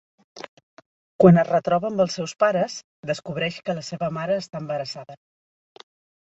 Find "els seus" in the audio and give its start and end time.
2.05-2.33